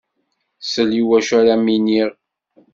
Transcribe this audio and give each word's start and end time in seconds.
Sell 0.71 0.91
i 1.01 1.03
wacu 1.07 1.33
ara 1.39 1.55
m-iniɣ. 1.63 2.09